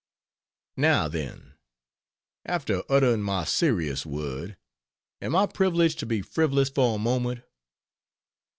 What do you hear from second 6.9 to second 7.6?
a moment?